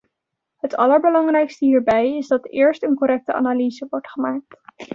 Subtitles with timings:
[0.57, 4.61] Het allerbelangrijkste hierbij is dat eerst een correcte analyse wordt gemaakt.